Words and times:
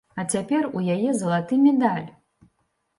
А 0.21 0.23
цяпер 0.35 0.67
у 0.79 0.83
яе 0.95 1.13
залаты 1.21 1.63
медаль! 1.69 2.11